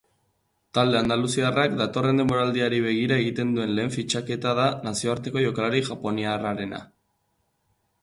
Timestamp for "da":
4.63-4.67